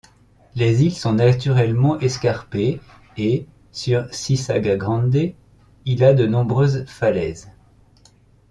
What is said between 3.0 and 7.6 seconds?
et, sur Sisaga Grande, il a de nombreuses falaises.